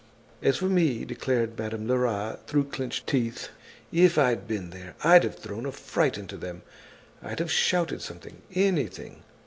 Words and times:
"As 0.41 0.57
for 0.57 0.65
me," 0.65 1.05
declared 1.05 1.59
Madame 1.59 1.87
Lerat 1.87 2.47
through 2.47 2.63
clenched 2.71 3.05
teeth, 3.05 3.49
"if 3.91 4.17
I'd 4.17 4.47
been 4.47 4.71
there, 4.71 4.95
I'd 5.03 5.23
have 5.23 5.35
thrown 5.37 5.67
a 5.67 5.71
fright 5.71 6.17
into 6.17 6.37
them. 6.37 6.63
I'd 7.21 7.37
have 7.37 7.51
shouted 7.51 8.01
something, 8.01 8.41
anything. 8.55 9.21